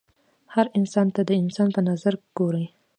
هر 0.53 0.65
انسان 0.79 1.07
ته 1.15 1.21
د 1.25 1.31
انسان 1.41 1.67
په 1.75 1.81
نظر 1.89 2.13
ګوره 2.37 2.65